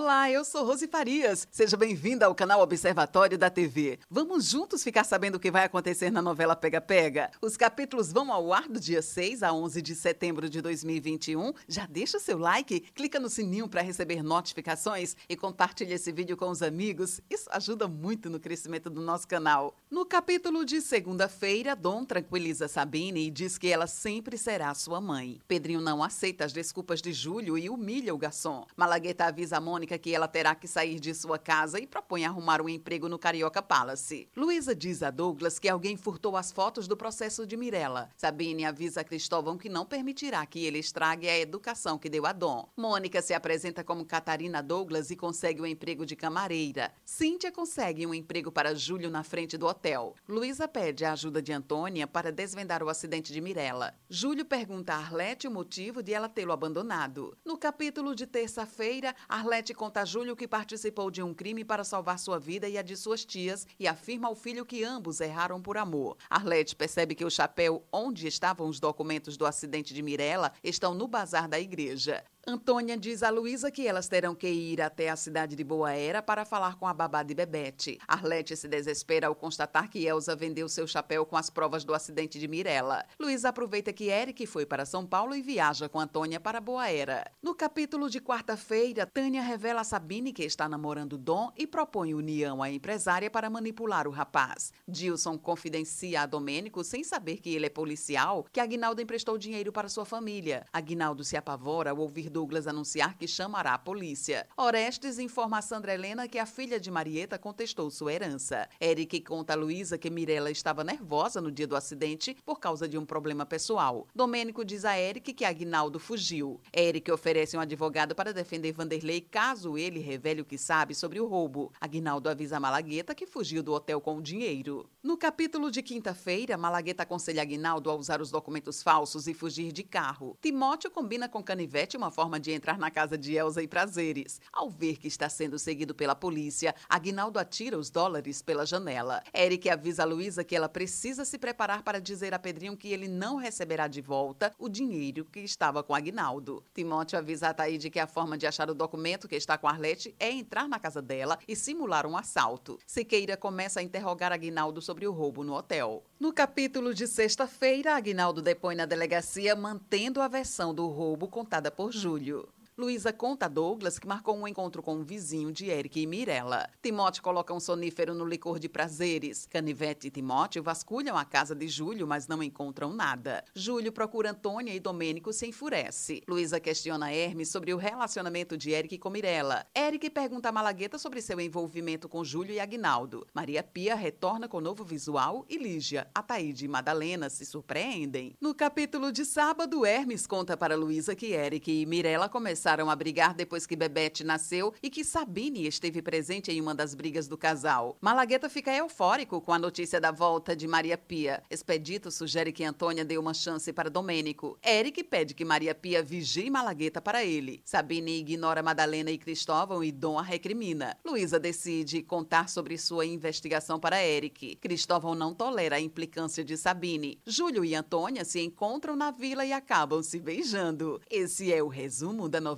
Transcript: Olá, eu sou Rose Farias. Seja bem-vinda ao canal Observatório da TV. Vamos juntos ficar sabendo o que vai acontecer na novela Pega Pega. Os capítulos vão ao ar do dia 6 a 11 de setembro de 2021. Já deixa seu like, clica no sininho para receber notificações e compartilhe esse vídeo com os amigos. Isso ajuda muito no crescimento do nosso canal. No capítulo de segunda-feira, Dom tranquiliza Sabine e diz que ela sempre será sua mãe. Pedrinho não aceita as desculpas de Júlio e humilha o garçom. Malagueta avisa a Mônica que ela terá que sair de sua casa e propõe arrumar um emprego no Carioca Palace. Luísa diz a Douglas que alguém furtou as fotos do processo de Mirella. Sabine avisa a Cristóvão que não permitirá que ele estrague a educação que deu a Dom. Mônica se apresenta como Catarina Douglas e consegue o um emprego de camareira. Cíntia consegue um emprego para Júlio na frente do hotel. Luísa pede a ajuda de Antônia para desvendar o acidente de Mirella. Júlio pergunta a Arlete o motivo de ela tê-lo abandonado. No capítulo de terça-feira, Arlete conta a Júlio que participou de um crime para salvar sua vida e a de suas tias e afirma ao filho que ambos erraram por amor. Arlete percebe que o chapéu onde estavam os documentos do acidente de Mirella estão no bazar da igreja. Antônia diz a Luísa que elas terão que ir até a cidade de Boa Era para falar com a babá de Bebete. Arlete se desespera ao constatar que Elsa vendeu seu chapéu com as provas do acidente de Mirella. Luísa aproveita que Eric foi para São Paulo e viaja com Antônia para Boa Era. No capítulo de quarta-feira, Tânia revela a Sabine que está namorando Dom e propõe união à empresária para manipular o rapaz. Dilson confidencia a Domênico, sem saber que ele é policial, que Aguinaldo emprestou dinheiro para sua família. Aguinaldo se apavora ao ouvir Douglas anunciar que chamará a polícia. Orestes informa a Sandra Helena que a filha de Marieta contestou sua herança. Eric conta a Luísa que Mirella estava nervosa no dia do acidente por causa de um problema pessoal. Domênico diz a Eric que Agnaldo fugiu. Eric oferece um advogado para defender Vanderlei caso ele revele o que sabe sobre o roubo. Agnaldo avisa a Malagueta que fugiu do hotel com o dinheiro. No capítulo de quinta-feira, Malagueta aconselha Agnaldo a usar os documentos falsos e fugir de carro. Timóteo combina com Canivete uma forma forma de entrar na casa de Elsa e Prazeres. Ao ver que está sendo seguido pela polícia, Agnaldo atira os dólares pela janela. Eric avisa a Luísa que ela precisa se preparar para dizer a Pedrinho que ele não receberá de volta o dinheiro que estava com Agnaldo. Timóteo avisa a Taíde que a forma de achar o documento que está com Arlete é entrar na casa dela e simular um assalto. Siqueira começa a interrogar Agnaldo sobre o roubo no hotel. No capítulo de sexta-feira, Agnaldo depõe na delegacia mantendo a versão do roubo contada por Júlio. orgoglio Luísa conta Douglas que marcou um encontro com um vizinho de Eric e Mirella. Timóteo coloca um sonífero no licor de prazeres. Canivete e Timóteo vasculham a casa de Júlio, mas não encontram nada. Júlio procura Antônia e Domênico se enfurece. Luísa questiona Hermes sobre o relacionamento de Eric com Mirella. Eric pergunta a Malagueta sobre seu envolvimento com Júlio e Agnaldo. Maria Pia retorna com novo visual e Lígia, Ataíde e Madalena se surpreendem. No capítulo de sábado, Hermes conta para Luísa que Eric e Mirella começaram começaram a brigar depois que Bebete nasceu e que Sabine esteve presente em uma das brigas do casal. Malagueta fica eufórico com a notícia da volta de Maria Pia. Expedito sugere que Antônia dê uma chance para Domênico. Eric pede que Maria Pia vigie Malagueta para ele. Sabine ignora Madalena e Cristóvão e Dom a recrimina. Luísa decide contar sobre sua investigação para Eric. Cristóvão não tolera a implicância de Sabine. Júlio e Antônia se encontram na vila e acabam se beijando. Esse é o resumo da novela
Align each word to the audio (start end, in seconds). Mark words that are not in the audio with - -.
Olá, 0.00 0.30
eu 0.30 0.44
sou 0.44 0.64
Rose 0.64 0.86
Farias. 0.86 1.44
Seja 1.50 1.76
bem-vinda 1.76 2.24
ao 2.24 2.32
canal 2.32 2.60
Observatório 2.60 3.36
da 3.36 3.50
TV. 3.50 3.98
Vamos 4.08 4.44
juntos 4.44 4.84
ficar 4.84 5.02
sabendo 5.02 5.34
o 5.34 5.40
que 5.40 5.50
vai 5.50 5.64
acontecer 5.64 6.08
na 6.08 6.22
novela 6.22 6.54
Pega 6.54 6.80
Pega. 6.80 7.32
Os 7.42 7.56
capítulos 7.56 8.12
vão 8.12 8.32
ao 8.32 8.52
ar 8.52 8.68
do 8.68 8.78
dia 8.78 9.02
6 9.02 9.42
a 9.42 9.52
11 9.52 9.82
de 9.82 9.96
setembro 9.96 10.48
de 10.48 10.62
2021. 10.62 11.52
Já 11.66 11.84
deixa 11.84 12.20
seu 12.20 12.38
like, 12.38 12.78
clica 12.94 13.18
no 13.18 13.28
sininho 13.28 13.68
para 13.68 13.82
receber 13.82 14.22
notificações 14.22 15.16
e 15.28 15.36
compartilhe 15.36 15.94
esse 15.94 16.12
vídeo 16.12 16.36
com 16.36 16.48
os 16.48 16.62
amigos. 16.62 17.20
Isso 17.28 17.48
ajuda 17.50 17.88
muito 17.88 18.30
no 18.30 18.38
crescimento 18.38 18.88
do 18.88 19.00
nosso 19.00 19.26
canal. 19.26 19.74
No 19.90 20.06
capítulo 20.06 20.64
de 20.64 20.80
segunda-feira, 20.80 21.74
Dom 21.74 22.04
tranquiliza 22.04 22.68
Sabine 22.68 23.26
e 23.26 23.30
diz 23.32 23.58
que 23.58 23.66
ela 23.66 23.88
sempre 23.88 24.38
será 24.38 24.72
sua 24.74 25.00
mãe. 25.00 25.40
Pedrinho 25.48 25.80
não 25.80 26.04
aceita 26.04 26.44
as 26.44 26.52
desculpas 26.52 27.02
de 27.02 27.12
Júlio 27.12 27.58
e 27.58 27.68
humilha 27.68 28.14
o 28.14 28.18
garçom. 28.18 28.64
Malagueta 28.76 29.24
avisa 29.24 29.56
a 29.56 29.60
Mônica 29.60 29.87
que 29.96 30.12
ela 30.12 30.26
terá 30.26 30.54
que 30.54 30.66
sair 30.66 30.98
de 30.98 31.14
sua 31.14 31.38
casa 31.38 31.78
e 31.78 31.86
propõe 31.86 32.24
arrumar 32.24 32.60
um 32.60 32.68
emprego 32.68 33.08
no 33.08 33.18
Carioca 33.18 33.62
Palace. 33.62 34.28
Luísa 34.36 34.74
diz 34.74 35.02
a 35.02 35.10
Douglas 35.10 35.58
que 35.58 35.68
alguém 35.68 35.96
furtou 35.96 36.36
as 36.36 36.50
fotos 36.50 36.88
do 36.88 36.96
processo 36.96 37.46
de 37.46 37.56
Mirella. 37.56 38.10
Sabine 38.16 38.64
avisa 38.64 39.02
a 39.02 39.04
Cristóvão 39.04 39.56
que 39.56 39.68
não 39.68 39.86
permitirá 39.86 40.44
que 40.44 40.64
ele 40.64 40.78
estrague 40.78 41.28
a 41.28 41.38
educação 41.38 41.96
que 41.96 42.10
deu 42.10 42.26
a 42.26 42.32
Dom. 42.32 42.68
Mônica 42.76 43.22
se 43.22 43.32
apresenta 43.32 43.84
como 43.84 44.04
Catarina 44.04 44.60
Douglas 44.62 45.10
e 45.10 45.16
consegue 45.16 45.60
o 45.60 45.64
um 45.64 45.66
emprego 45.66 46.04
de 46.04 46.16
camareira. 46.16 46.92
Cíntia 47.04 47.52
consegue 47.52 48.06
um 48.06 48.12
emprego 48.12 48.50
para 48.50 48.74
Júlio 48.74 49.10
na 49.10 49.22
frente 49.22 49.56
do 49.56 49.66
hotel. 49.66 50.14
Luísa 50.28 50.66
pede 50.66 51.04
a 51.04 51.12
ajuda 51.12 51.40
de 51.40 51.52
Antônia 51.52 52.06
para 52.06 52.32
desvendar 52.32 52.82
o 52.82 52.88
acidente 52.88 53.32
de 53.32 53.40
Mirella. 53.40 53.94
Júlio 54.10 54.44
pergunta 54.44 54.94
a 54.94 54.98
Arlete 54.98 55.46
o 55.46 55.50
motivo 55.50 56.02
de 56.02 56.12
ela 56.12 56.28
tê-lo 56.28 56.52
abandonado. 56.52 57.36
No 57.44 57.56
capítulo 57.56 58.14
de 58.14 58.26
terça-feira, 58.26 59.14
Arlete 59.28 59.74
conta 59.78 60.02
a 60.02 60.04
Júlio 60.04 60.34
que 60.34 60.48
participou 60.48 61.08
de 61.08 61.22
um 61.22 61.32
crime 61.32 61.64
para 61.64 61.84
salvar 61.84 62.18
sua 62.18 62.38
vida 62.38 62.68
e 62.68 62.76
a 62.76 62.82
de 62.82 62.96
suas 62.96 63.24
tias 63.24 63.64
e 63.78 63.86
afirma 63.86 64.26
ao 64.26 64.34
filho 64.34 64.66
que 64.66 64.82
ambos 64.82 65.20
erraram 65.20 65.62
por 65.62 65.78
amor. 65.78 66.16
Arlete 66.28 66.74
percebe 66.74 67.14
que 67.14 67.24
o 67.24 67.30
chapéu 67.30 67.84
onde 67.92 68.26
estavam 68.26 68.68
os 68.68 68.80
documentos 68.80 69.36
do 69.36 69.46
acidente 69.46 69.94
de 69.94 70.02
Mirella 70.02 70.52
estão 70.64 70.92
no 70.92 71.06
bazar 71.06 71.48
da 71.48 71.60
igreja. 71.60 72.24
Antônia 72.48 72.96
diz 72.96 73.22
a 73.22 73.28
Luísa 73.28 73.70
que 73.70 73.86
elas 73.86 74.08
terão 74.08 74.34
que 74.34 74.48
ir 74.48 74.80
até 74.80 75.10
a 75.10 75.16
cidade 75.16 75.54
de 75.54 75.62
Boa 75.62 75.92
Era 75.92 76.22
para 76.22 76.46
falar 76.46 76.76
com 76.76 76.86
a 76.86 76.94
babá 76.94 77.22
de 77.22 77.34
Bebete. 77.34 77.98
Arlete 78.08 78.56
se 78.56 78.66
desespera 78.66 79.26
ao 79.26 79.34
constatar 79.34 79.90
que 79.90 80.06
Elsa 80.06 80.34
vendeu 80.34 80.66
seu 80.66 80.86
chapéu 80.86 81.26
com 81.26 81.36
as 81.36 81.50
provas 81.50 81.84
do 81.84 81.92
acidente 81.92 82.38
de 82.38 82.48
Mirella. 82.48 83.04
Luísa 83.20 83.50
aproveita 83.50 83.92
que 83.92 84.08
Eric 84.08 84.46
foi 84.46 84.64
para 84.64 84.86
São 84.86 85.04
Paulo 85.04 85.34
e 85.34 85.42
viaja 85.42 85.90
com 85.90 86.00
Antônia 86.00 86.40
para 86.40 86.58
Boa 86.58 86.88
Era. 86.88 87.30
No 87.42 87.54
capítulo 87.54 88.08
de 88.08 88.18
quarta-feira, 88.18 89.04
Tânia 89.04 89.42
revela 89.42 89.82
a 89.82 89.84
Sabine 89.84 90.32
que 90.32 90.42
está 90.42 90.66
namorando 90.66 91.18
Dom 91.18 91.52
e 91.54 91.66
propõe 91.66 92.14
união 92.14 92.62
à 92.62 92.70
empresária 92.70 93.30
para 93.30 93.50
manipular 93.50 94.08
o 94.08 94.10
rapaz. 94.10 94.72
Dilson 94.88 95.36
confidencia 95.36 96.22
a 96.22 96.26
Domênico, 96.26 96.82
sem 96.82 97.04
saber 97.04 97.42
que 97.42 97.54
ele 97.54 97.66
é 97.66 97.70
policial, 97.70 98.46
que 98.50 98.58
Aguinaldo 98.58 99.02
emprestou 99.02 99.36
dinheiro 99.36 99.70
para 99.70 99.90
sua 99.90 100.06
família. 100.06 100.64
Aguinaldo 100.72 101.22
se 101.22 101.36
apavora 101.36 101.90
ao 101.90 101.98
ouvir 101.98 102.30
Douglas 102.38 102.68
anunciar 102.68 103.18
que 103.18 103.26
chamará 103.26 103.74
a 103.74 103.78
polícia. 103.78 104.46
Orestes 104.56 105.18
informa 105.18 105.58
a 105.58 105.62
Sandra 105.62 105.92
Helena 105.92 106.28
que 106.28 106.38
a 106.38 106.46
filha 106.46 106.78
de 106.78 106.88
Marieta 106.88 107.36
contestou 107.36 107.90
sua 107.90 108.12
herança. 108.12 108.68
Eric 108.80 109.22
conta 109.22 109.54
a 109.54 109.56
Luísa 109.56 109.98
que 109.98 110.08
Mirella 110.08 110.48
estava 110.48 110.84
nervosa 110.84 111.40
no 111.40 111.50
dia 111.50 111.66
do 111.66 111.74
acidente 111.74 112.36
por 112.46 112.60
causa 112.60 112.86
de 112.86 112.96
um 112.96 113.04
problema 113.04 113.44
pessoal. 113.44 114.06
Domênico 114.14 114.64
diz 114.64 114.84
a 114.84 114.96
Eric 114.96 115.32
que 115.32 115.44
Agnaldo 115.44 115.98
fugiu. 115.98 116.60
Eric 116.72 117.10
oferece 117.10 117.56
um 117.56 117.60
advogado 117.60 118.14
para 118.14 118.32
defender 118.32 118.70
Vanderlei 118.70 119.20
caso 119.20 119.76
ele 119.76 119.98
revele 119.98 120.42
o 120.42 120.44
que 120.44 120.56
sabe 120.56 120.94
sobre 120.94 121.18
o 121.18 121.26
roubo. 121.26 121.72
Agnaldo 121.80 122.30
avisa 122.30 122.58
a 122.58 122.60
Malagueta 122.60 123.16
que 123.16 123.26
fugiu 123.26 123.64
do 123.64 123.72
hotel 123.72 124.00
com 124.00 124.16
o 124.16 124.22
dinheiro. 124.22 124.88
No 125.02 125.16
capítulo 125.16 125.72
de 125.72 125.82
quinta-feira, 125.82 126.56
Malagueta 126.56 127.02
aconselha 127.02 127.42
Agnaldo 127.42 127.90
a 127.90 127.96
usar 127.96 128.20
os 128.20 128.30
documentos 128.30 128.80
falsos 128.80 129.26
e 129.26 129.34
fugir 129.34 129.72
de 129.72 129.82
carro. 129.82 130.38
Timóteo 130.40 130.88
combina 130.88 131.28
com 131.28 131.42
Canivete 131.42 131.96
uma 131.96 132.12
forma 132.12 132.27
forma 132.28 132.38
de 132.38 132.52
entrar 132.52 132.76
na 132.76 132.90
casa 132.90 133.16
de 133.16 133.34
Elsa 133.34 133.62
e 133.62 133.66
Prazeres. 133.66 134.38
Ao 134.52 134.68
ver 134.68 134.98
que 134.98 135.08
está 135.08 135.30
sendo 135.30 135.58
seguido 135.58 135.94
pela 135.94 136.14
polícia, 136.14 136.74
Agnaldo 136.86 137.38
atira 137.38 137.78
os 137.78 137.88
dólares 137.88 138.42
pela 138.42 138.66
janela. 138.66 139.22
Eric 139.34 139.70
avisa 139.70 140.02
a 140.02 140.04
Luísa 140.04 140.44
que 140.44 140.54
ela 140.54 140.68
precisa 140.68 141.24
se 141.24 141.38
preparar 141.38 141.82
para 141.82 141.98
dizer 141.98 142.34
a 142.34 142.38
Pedrinho 142.38 142.76
que 142.76 142.92
ele 142.92 143.08
não 143.08 143.36
receberá 143.36 143.88
de 143.88 144.02
volta 144.02 144.52
o 144.58 144.68
dinheiro 144.68 145.24
que 145.24 145.40
estava 145.40 145.82
com 145.82 145.94
Agnaldo. 145.94 146.62
Timóteo 146.74 147.18
avisa 147.18 147.48
a 147.48 147.54
Taíde 147.54 147.88
que 147.88 147.98
a 147.98 148.06
forma 148.06 148.36
de 148.36 148.46
achar 148.46 148.68
o 148.68 148.74
documento 148.74 149.26
que 149.26 149.36
está 149.36 149.56
com 149.56 149.66
Arlete 149.66 150.14
é 150.20 150.30
entrar 150.30 150.68
na 150.68 150.78
casa 150.78 151.00
dela 151.00 151.38
e 151.48 151.56
simular 151.56 152.06
um 152.06 152.14
assalto. 152.14 152.78
Siqueira 152.86 153.38
começa 153.38 153.80
a 153.80 153.82
interrogar 153.82 154.32
Agnaldo 154.32 154.82
sobre 154.82 155.06
o 155.06 155.12
roubo 155.12 155.42
no 155.42 155.54
hotel. 155.54 156.04
No 156.20 156.30
capítulo 156.30 156.92
de 156.92 157.06
sexta-feira, 157.06 157.96
Agnaldo 157.96 158.42
depõe 158.42 158.74
na 158.74 158.84
delegacia 158.84 159.56
mantendo 159.56 160.20
a 160.20 160.28
versão 160.28 160.74
do 160.74 160.86
roubo 160.88 161.26
contada 161.26 161.70
por 161.70 161.90
Júlio. 161.90 162.17
orgoglio 162.18 162.57
Luísa 162.78 163.12
conta 163.12 163.48
Douglas 163.48 163.98
que 163.98 164.06
marcou 164.06 164.36
um 164.36 164.46
encontro 164.46 164.80
com 164.84 164.94
um 164.94 165.02
vizinho 165.02 165.50
de 165.50 165.68
Eric 165.68 166.00
e 166.00 166.06
Mirella. 166.06 166.70
Timóteo 166.80 167.24
coloca 167.24 167.52
um 167.52 167.58
sonífero 167.58 168.14
no 168.14 168.24
licor 168.24 168.60
de 168.60 168.68
prazeres. 168.68 169.48
Canivete 169.50 170.06
e 170.06 170.10
Timóteo 170.12 170.62
vasculham 170.62 171.16
a 171.16 171.24
casa 171.24 171.56
de 171.56 171.66
Júlio, 171.66 172.06
mas 172.06 172.28
não 172.28 172.40
encontram 172.40 172.92
nada. 172.92 173.44
Júlio 173.52 173.90
procura 173.90 174.30
Antônia 174.30 174.72
e 174.72 174.78
Domênico 174.78 175.32
se 175.32 175.48
enfurece. 175.48 176.22
Luísa 176.28 176.60
questiona 176.60 177.12
Hermes 177.12 177.48
sobre 177.48 177.74
o 177.74 177.76
relacionamento 177.76 178.56
de 178.56 178.70
Eric 178.70 178.96
com 178.98 179.10
Mirella. 179.10 179.66
Eric 179.76 180.08
pergunta 180.10 180.48
a 180.48 180.52
Malagueta 180.52 180.98
sobre 180.98 181.20
seu 181.20 181.40
envolvimento 181.40 182.08
com 182.08 182.22
Júlio 182.22 182.54
e 182.54 182.60
Agnaldo. 182.60 183.26
Maria 183.34 183.64
Pia 183.64 183.96
retorna 183.96 184.46
com 184.46 184.60
novo 184.60 184.84
visual 184.84 185.44
e 185.48 185.58
Lígia, 185.58 186.06
Ataíde 186.14 186.66
e 186.66 186.68
Madalena 186.68 187.28
se 187.28 187.44
surpreendem. 187.44 188.36
No 188.40 188.54
capítulo 188.54 189.10
de 189.10 189.24
sábado, 189.24 189.84
Hermes 189.84 190.28
conta 190.28 190.56
para 190.56 190.76
Luísa 190.76 191.16
que 191.16 191.32
Eric 191.32 191.72
e 191.72 191.84
Mirella 191.84 192.28
começaram 192.28 192.67
começaram 192.68 192.90
a 192.90 192.96
brigar 192.96 193.32
depois 193.32 193.66
que 193.66 193.74
Bebete 193.74 194.22
nasceu 194.22 194.74
e 194.82 194.90
que 194.90 195.02
Sabine 195.02 195.66
esteve 195.66 196.02
presente 196.02 196.52
em 196.52 196.60
uma 196.60 196.74
das 196.74 196.94
brigas 196.94 197.26
do 197.26 197.34
casal. 197.34 197.96
Malagueta 197.98 198.46
fica 198.50 198.76
eufórico 198.76 199.40
com 199.40 199.54
a 199.54 199.58
notícia 199.58 199.98
da 199.98 200.10
volta 200.10 200.54
de 200.54 200.68
Maria 200.68 200.98
Pia. 200.98 201.42
Expedito 201.50 202.10
sugere 202.10 202.52
que 202.52 202.62
Antônia 202.62 203.06
dê 203.06 203.16
uma 203.16 203.32
chance 203.32 203.72
para 203.72 203.88
Domênico. 203.88 204.58
Eric 204.62 205.02
pede 205.04 205.32
que 205.32 205.46
Maria 205.46 205.74
Pia 205.74 206.02
vigie 206.02 206.50
Malagueta 206.50 207.00
para 207.00 207.24
ele. 207.24 207.62
Sabine 207.64 208.18
ignora 208.18 208.62
Madalena 208.62 209.10
e 209.10 209.16
Cristóvão 209.16 209.82
e 209.82 209.90
Dom 209.90 210.18
a 210.18 210.22
recrimina. 210.22 210.94
Luísa 211.02 211.40
decide 211.40 212.02
contar 212.02 212.50
sobre 212.50 212.76
sua 212.76 213.06
investigação 213.06 213.80
para 213.80 214.04
Eric. 214.04 214.56
Cristóvão 214.56 215.14
não 215.14 215.32
tolera 215.32 215.76
a 215.76 215.80
implicância 215.80 216.44
de 216.44 216.54
Sabine. 216.54 217.18
Júlio 217.26 217.64
e 217.64 217.74
Antônia 217.74 218.26
se 218.26 218.42
encontram 218.42 218.94
na 218.94 219.10
vila 219.10 219.46
e 219.46 219.54
acabam 219.54 220.02
se 220.02 220.20
beijando. 220.20 221.00
Esse 221.10 221.50
é 221.50 221.62
o 221.62 221.68
resumo 221.68 222.28
da 222.28 222.38
novela 222.42 222.57